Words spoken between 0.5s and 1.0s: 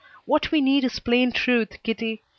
we need is